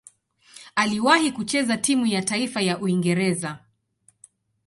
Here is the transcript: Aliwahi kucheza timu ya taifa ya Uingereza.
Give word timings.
Aliwahi 0.75 1.31
kucheza 1.31 1.77
timu 1.77 2.05
ya 2.05 2.21
taifa 2.21 2.61
ya 2.61 2.79
Uingereza. 2.79 3.59